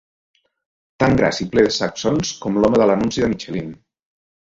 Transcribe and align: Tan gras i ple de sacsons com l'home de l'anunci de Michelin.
Tan 1.03 1.17
gras 1.19 1.41
i 1.45 1.45
ple 1.55 1.63
de 1.67 1.73
sacsons 1.75 2.31
com 2.45 2.57
l'home 2.63 2.81
de 2.83 2.87
l'anunci 2.93 3.25
de 3.27 3.31
Michelin. 3.35 3.69